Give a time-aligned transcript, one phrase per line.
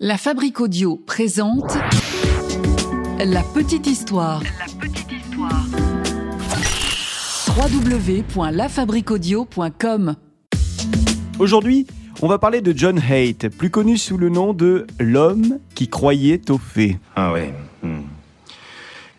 [0.00, 1.78] La Fabrique Audio présente
[3.24, 4.42] La Petite Histoire.
[4.42, 5.64] La Petite Histoire.
[7.56, 10.16] www.lafabriqueaudio.com
[11.38, 11.86] Aujourd'hui,
[12.22, 16.50] on va parler de John Haidt, plus connu sous le nom de l'homme qui croyait
[16.50, 16.98] aux fées.
[17.14, 17.54] Ah ouais.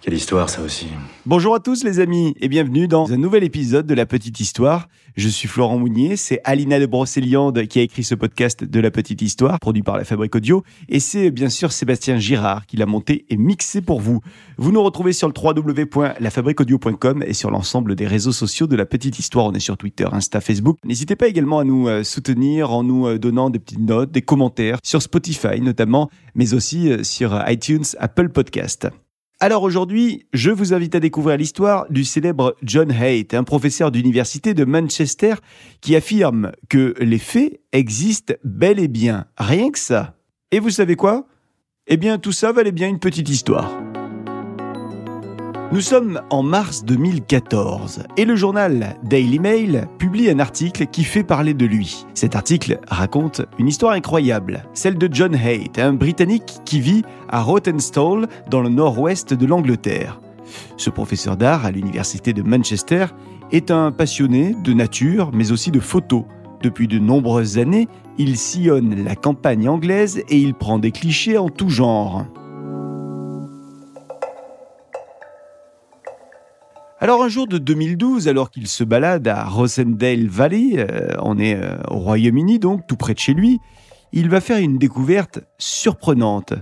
[0.05, 0.85] Quelle histoire ça aussi.
[1.25, 4.87] Bonjour à tous les amis et bienvenue dans un nouvel épisode de La Petite Histoire.
[5.15, 8.91] Je suis Florent Mounier, c'est Alina de Brocéliande qui a écrit ce podcast de La
[8.91, 12.85] Petite Histoire, produit par la Fabrique Audio, et c'est bien sûr Sébastien Girard qui l'a
[12.85, 14.21] monté et mixé pour vous.
[14.59, 19.17] Vous nous retrouvez sur le www.lafabriqueaudio.com et sur l'ensemble des réseaux sociaux de La Petite
[19.17, 19.47] Histoire.
[19.47, 20.77] On est sur Twitter, Insta, Facebook.
[20.85, 24.21] N'hésitez pas également à nous euh, soutenir en nous euh, donnant des petites notes, des
[24.21, 28.87] commentaires sur Spotify notamment, mais aussi euh, sur iTunes, Apple Podcast.
[29.41, 34.53] Alors aujourd'hui, je vous invite à découvrir l'histoire du célèbre John Haidt, un professeur d'université
[34.53, 35.35] de Manchester
[35.81, 40.15] qui affirme que les faits existent bel et bien, rien que ça.
[40.51, 41.27] Et vous savez quoi?
[41.87, 43.84] Eh bien tout ça valait bien une petite histoire.
[45.75, 51.25] Nous sommes en mars 2014 et le journal Daily Mail publie un article qui fait
[51.25, 52.05] parler de lui.
[52.13, 57.41] Cet article raconte une histoire incroyable, celle de John Haidt, un Britannique qui vit à
[57.41, 60.21] Rawtenstall dans le nord-ouest de l'Angleterre.
[60.77, 63.07] Ce professeur d'art à l'université de Manchester
[63.51, 66.23] est un passionné de nature mais aussi de photos.
[66.61, 71.49] Depuis de nombreuses années, il sillonne la campagne anglaise et il prend des clichés en
[71.49, 72.25] tout genre.
[77.05, 81.53] Alors un jour de 2012, alors qu'il se balade à Rosendale Valley, euh, on est
[81.53, 83.59] euh, au Royaume-Uni donc, tout près de chez lui,
[84.11, 86.55] il va faire une découverte surprenante.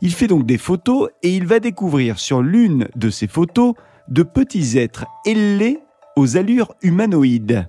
[0.00, 3.74] Il fait donc des photos et il va découvrir sur l'une de ces photos
[4.08, 5.80] de petits êtres ailés
[6.16, 7.68] aux allures humanoïdes.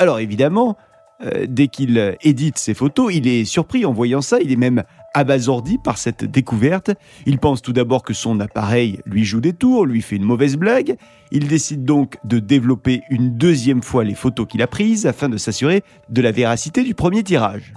[0.00, 0.76] Alors évidemment,
[1.22, 4.82] euh, dès qu'il édite ses photos, il est surpris en voyant ça, il est même
[5.16, 6.90] abasourdi par cette découverte.
[7.24, 10.56] Il pense tout d'abord que son appareil lui joue des tours, lui fait une mauvaise
[10.56, 10.96] blague.
[11.32, 15.38] Il décide donc de développer une deuxième fois les photos qu'il a prises afin de
[15.38, 17.72] s'assurer de la véracité du premier tirage.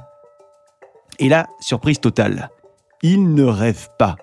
[1.17, 2.49] Et là, surprise totale.
[3.03, 4.17] Il ne rêve pas.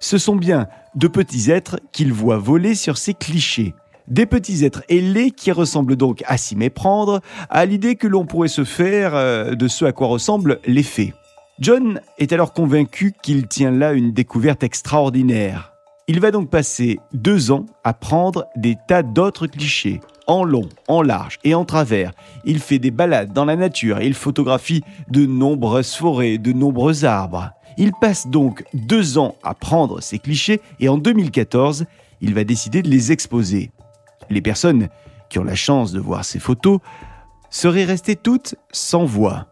[0.00, 0.66] Ce sont bien
[0.96, 3.74] de petits êtres qu'il voit voler sur ses clichés.
[4.08, 8.48] Des petits êtres ailés qui ressemblent donc à s'y méprendre à l'idée que l'on pourrait
[8.48, 11.14] se faire euh, de ce à quoi ressemblent les fées.
[11.58, 15.72] John est alors convaincu qu'il tient là une découverte extraordinaire.
[16.06, 21.00] Il va donc passer deux ans à prendre des tas d'autres clichés, en long, en
[21.00, 22.12] large et en travers.
[22.44, 27.50] Il fait des balades dans la nature, il photographie de nombreuses forêts, de nombreux arbres.
[27.78, 31.86] Il passe donc deux ans à prendre ces clichés et en 2014,
[32.20, 33.70] il va décider de les exposer.
[34.28, 34.88] Les personnes
[35.30, 36.80] qui ont la chance de voir ces photos
[37.48, 39.46] seraient restées toutes sans voix.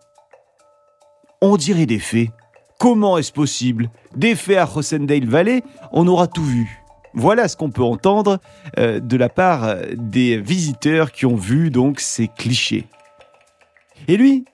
[1.46, 2.30] On dirait des faits.
[2.78, 3.90] Comment est-ce possible?
[4.16, 5.62] Des faits à Rosendale Valley,
[5.92, 6.80] on aura tout vu.
[7.12, 8.38] Voilà ce qu'on peut entendre
[8.78, 12.86] euh, de la part euh, des visiteurs qui ont vu donc ces clichés.
[14.08, 14.46] Et lui,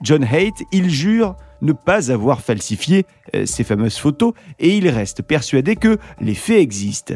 [0.00, 5.22] John Haidt, il jure ne pas avoir falsifié euh, ces fameuses photos et il reste
[5.22, 7.14] persuadé que les faits existent.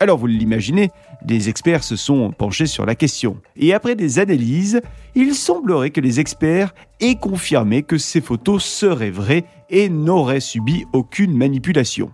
[0.00, 0.90] Alors vous l'imaginez,
[1.24, 3.38] des experts se sont penchés sur la question.
[3.56, 4.80] Et après des analyses,
[5.16, 10.84] il semblerait que les experts aient confirmé que ces photos seraient vraies et n'auraient subi
[10.92, 12.12] aucune manipulation.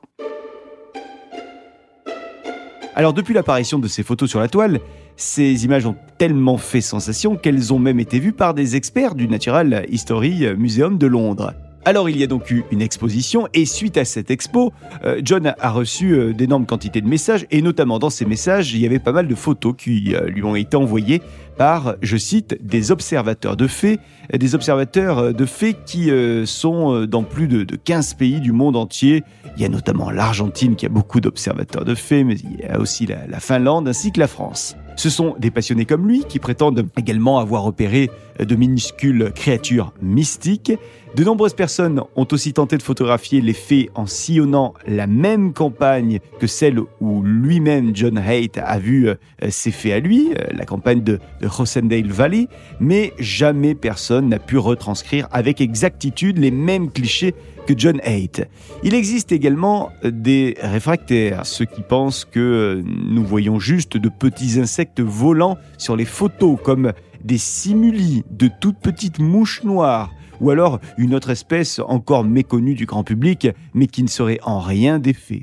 [2.94, 4.81] Alors depuis l'apparition de ces photos sur la toile,
[5.17, 9.28] ces images ont tellement fait sensation qu'elles ont même été vues par des experts du
[9.28, 11.53] Natural History Museum de Londres.
[11.87, 14.72] Alors il y a donc eu une exposition et suite à cette expo,
[15.05, 18.81] euh, John a reçu euh, d'énormes quantités de messages et notamment dans ces messages, il
[18.81, 21.21] y avait pas mal de photos qui euh, lui ont été envoyées
[21.59, 24.00] par, je cite, des observateurs de faits,
[24.33, 26.11] des observateurs de faits qui
[26.47, 29.23] sont dans plus de, de 15 pays du monde entier.
[29.56, 32.81] Il y a notamment l'Argentine qui a beaucoup d'observateurs de faits, mais il y a
[32.81, 34.75] aussi la, la Finlande ainsi que la France.
[34.97, 40.73] Ce sont des passionnés comme lui qui prétendent également avoir repéré de minuscules créatures mystiques.
[41.15, 46.19] De nombreuses personnes ont aussi tenté de photographier les faits en sillonnant la même campagne
[46.41, 49.15] que celle où lui-même John Haidt a vu euh,
[49.49, 52.49] ces faits à lui, euh, la campagne de, Rosendale Valley,
[52.81, 57.37] mais jamais personne n'a pu retranscrire avec exactitude les mêmes clichés
[57.69, 58.49] que John Haidt.
[58.83, 65.00] Il existe également des réfractaires, ceux qui pensent que nous voyons juste de petits insectes
[65.00, 66.93] volants sur les photos, comme
[67.23, 70.11] des simulis de toutes petites mouches noires,
[70.41, 74.61] ou alors une autre espèce encore méconnue du grand public, mais qui ne serait en
[74.61, 75.43] rien des faits.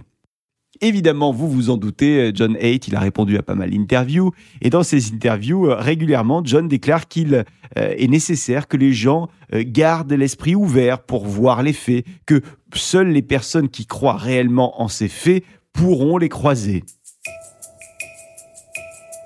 [0.84, 4.32] Évidemment, vous vous en doutez, John Haidt, il a répondu à pas mal d'interviews.
[4.62, 7.44] Et dans ces interviews, euh, régulièrement, John déclare qu'il euh,
[7.76, 12.42] est nécessaire que les gens euh, gardent l'esprit ouvert pour voir les faits, que
[12.74, 16.84] seules les personnes qui croient réellement en ces faits pourront les croiser.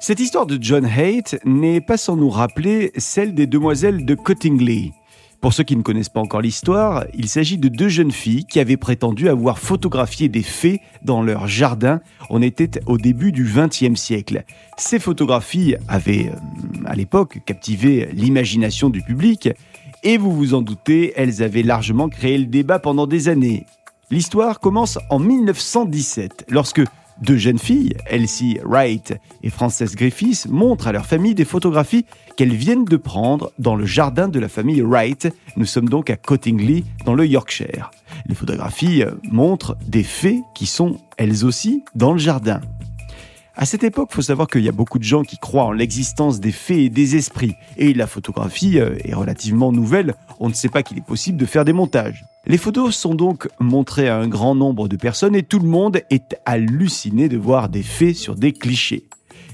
[0.01, 4.91] Cette histoire de John Haight n'est pas sans nous rappeler celle des demoiselles de Cottingley.
[5.41, 8.59] Pour ceux qui ne connaissent pas encore l'histoire, il s'agit de deux jeunes filles qui
[8.59, 12.01] avaient prétendu avoir photographié des fées dans leur jardin.
[12.29, 14.43] On était au début du XXe siècle.
[14.77, 19.49] Ces photographies avaient, euh, à l'époque, captivé l'imagination du public.
[20.03, 23.65] Et vous vous en doutez, elles avaient largement créé le débat pendant des années.
[24.11, 26.81] L'histoire commence en 1917, lorsque
[27.21, 32.53] deux jeunes filles, Elsie Wright et Frances Griffiths, montrent à leur famille des photographies qu'elles
[32.53, 35.33] viennent de prendre dans le jardin de la famille Wright.
[35.55, 37.91] Nous sommes donc à Cottingley, dans le Yorkshire.
[38.27, 42.61] Les photographies euh, montrent des fées qui sont, elles aussi, dans le jardin.
[43.57, 45.71] À cette époque, il faut savoir qu'il y a beaucoup de gens qui croient en
[45.71, 47.55] l'existence des fées et des esprits.
[47.77, 50.15] Et la photographie euh, est relativement nouvelle.
[50.39, 52.25] On ne sait pas qu'il est possible de faire des montages.
[52.47, 56.01] Les photos sont donc montrées à un grand nombre de personnes et tout le monde
[56.11, 59.05] est halluciné de voir des faits sur des clichés.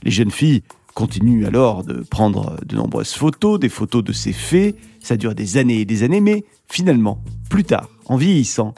[0.04, 4.76] Les jeunes filles continuent alors de prendre de nombreuses photos, des photos de ces faits,
[5.00, 8.76] ça dure des années et des années, mais finalement, plus tard, en vieillissant,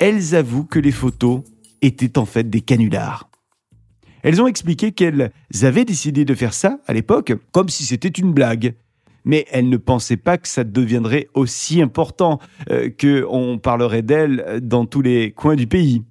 [0.00, 1.42] elles avouent que les photos
[1.80, 3.30] étaient en fait des canulars.
[4.24, 5.30] Elles ont expliqué qu'elles
[5.62, 8.74] avaient décidé de faire ça à l'époque comme si c'était une blague
[9.24, 12.38] mais elle ne pensait pas que ça deviendrait aussi important,
[12.70, 16.02] euh, qu'on parlerait d'elle dans tous les coins du pays.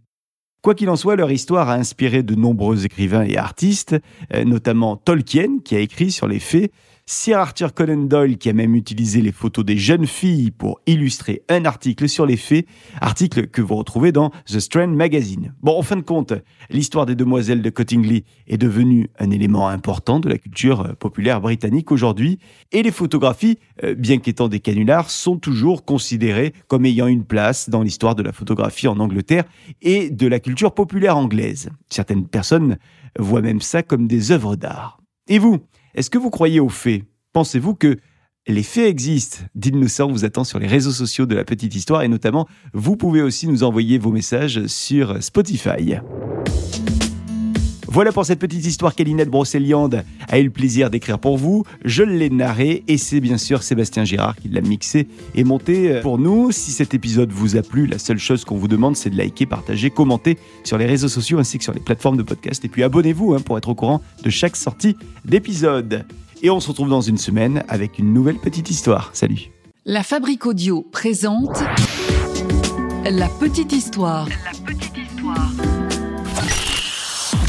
[0.61, 3.97] Quoi qu'il en soit, leur histoire a inspiré de nombreux écrivains et artistes,
[4.33, 6.71] euh, notamment Tolkien, qui a écrit sur les faits,
[7.05, 11.43] Sir Arthur Conan Doyle qui a même utilisé les photos des jeunes filles pour illustrer
[11.49, 12.65] un article sur les faits,
[13.01, 15.53] article que vous retrouvez dans The Strand Magazine.
[15.61, 16.31] Bon, en fin de compte,
[16.69, 21.41] l'histoire des demoiselles de Cottingley est devenue un élément important de la culture euh, populaire
[21.41, 22.39] britannique aujourd'hui,
[22.71, 27.69] et les photographies, euh, bien qu'étant des canulars, sont toujours considérées comme ayant une place
[27.69, 29.43] dans l'histoire de la photographie en Angleterre
[29.81, 31.69] et de la culture populaire anglaise.
[31.89, 32.77] Certaines personnes
[33.19, 34.99] voient même ça comme des œuvres d'art.
[35.27, 35.59] Et vous?
[35.93, 37.03] Est-ce que vous croyez aux faits?
[37.33, 37.97] Pensez-vous que
[38.47, 39.39] les faits existent?
[39.55, 42.47] Dites-nous ça, on vous attend sur les réseaux sociaux de la petite histoire et notamment,
[42.73, 45.99] vous pouvez aussi nous envoyer vos messages sur Spotify.
[47.93, 51.63] Voilà pour cette petite histoire qu'Elinette Brocéliande a eu le plaisir d'écrire pour vous.
[51.85, 56.17] Je l'ai narré et c'est bien sûr Sébastien Girard qui l'a mixé et monté pour
[56.17, 56.51] nous.
[56.51, 59.45] Si cet épisode vous a plu, la seule chose qu'on vous demande c'est de liker,
[59.45, 62.65] partager, commenter sur les réseaux sociaux ainsi que sur les plateformes de podcast.
[62.65, 66.03] Et puis abonnez-vous hein, pour être au courant de chaque sortie d'épisode.
[66.41, 69.11] Et on se retrouve dans une semaine avec une nouvelle petite histoire.
[69.13, 69.51] Salut.
[69.85, 71.63] La Fabrique Audio présente.
[73.05, 74.27] La petite histoire.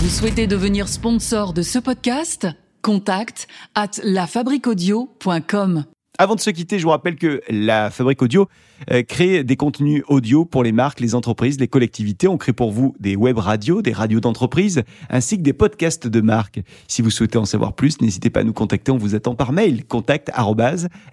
[0.05, 2.47] Vous souhaitez devenir sponsor de ce podcast?
[2.83, 5.85] Contact at lafabriquaudio.com.
[6.19, 8.47] Avant de se quitter, je vous rappelle que la Fabrique Audio
[8.91, 12.29] euh, crée des contenus audio pour les marques, les entreprises, les collectivités.
[12.29, 16.21] On crée pour vous des web radios, des radios d'entreprise, ainsi que des podcasts de
[16.21, 16.61] marques.
[16.87, 18.93] Si vous souhaitez en savoir plus, n'hésitez pas à nous contacter.
[18.93, 19.87] On vous attend par mail.
[19.87, 20.31] Contact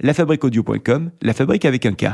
[0.02, 2.08] la fabriqueaudio.com, la fabrique avec un K.